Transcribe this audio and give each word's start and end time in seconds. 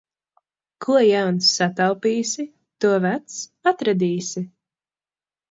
Ko 0.85 0.95
jauns 1.07 1.49
sataupīsi, 1.57 2.47
to 2.87 2.93
vecs 3.05 3.37
atradīsi. 3.75 4.45